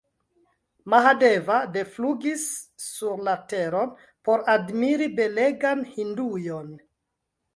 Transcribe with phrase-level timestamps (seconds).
[0.91, 2.45] Mahadeva deflugis
[2.85, 3.93] sur la teron,
[4.29, 6.73] por admiri belegan Hindujon.